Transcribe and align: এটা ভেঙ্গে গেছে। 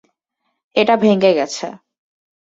এটা 0.75 0.95
ভেঙ্গে 0.97 1.31
গেছে। 1.33 1.67